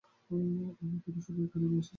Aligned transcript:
তিনি 1.03 1.19
শুধু 1.25 1.39
একা 1.45 1.57
নেমে 1.61 1.77
এসেছেন। 1.77 1.89